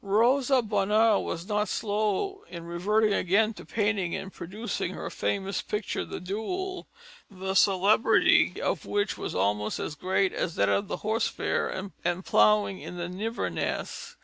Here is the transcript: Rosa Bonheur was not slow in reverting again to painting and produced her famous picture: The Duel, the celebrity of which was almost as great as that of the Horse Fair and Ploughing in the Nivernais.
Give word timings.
Rosa 0.03 0.63
Bonheur 0.63 1.19
was 1.19 1.47
not 1.47 1.69
slow 1.69 2.43
in 2.49 2.65
reverting 2.65 3.13
again 3.13 3.53
to 3.53 3.63
painting 3.63 4.15
and 4.15 4.33
produced 4.33 4.79
her 4.79 5.11
famous 5.11 5.61
picture: 5.61 6.03
The 6.05 6.19
Duel, 6.19 6.87
the 7.29 7.53
celebrity 7.53 8.59
of 8.59 8.87
which 8.87 9.15
was 9.15 9.35
almost 9.35 9.77
as 9.77 9.93
great 9.93 10.33
as 10.33 10.55
that 10.55 10.69
of 10.69 10.87
the 10.87 10.97
Horse 11.05 11.27
Fair 11.27 11.69
and 12.03 12.25
Ploughing 12.25 12.79
in 12.81 12.97
the 12.97 13.07
Nivernais. 13.09 14.15